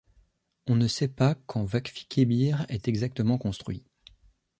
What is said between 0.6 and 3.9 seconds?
On ne sait pas quand Vakfıkebir est exactement construit.